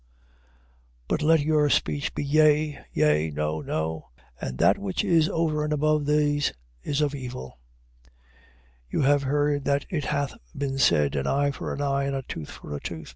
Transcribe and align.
But 1.07 1.21
let 1.21 1.41
your 1.41 1.69
speech 1.69 2.15
be 2.15 2.23
yea, 2.25 2.79
yea: 2.91 3.29
no, 3.29 3.61
no: 3.61 4.09
and 4.41 4.57
that 4.57 4.79
which 4.79 5.03
is 5.03 5.29
over 5.29 5.63
and 5.63 5.71
above 5.71 6.07
these, 6.07 6.53
is 6.81 7.01
of 7.01 7.13
evil. 7.13 7.59
5:38. 8.91 8.93
You 8.93 9.01
have 9.01 9.21
heard 9.21 9.65
that 9.65 9.85
it 9.91 10.05
hath 10.05 10.33
been 10.57 10.79
said: 10.79 11.15
An 11.15 11.27
eye 11.27 11.51
for 11.51 11.71
an 11.71 11.83
eye, 11.83 12.05
and 12.05 12.15
a 12.15 12.23
tooth 12.23 12.49
for 12.49 12.75
a 12.75 12.79
tooth. 12.79 13.09
5:39. 13.09 13.09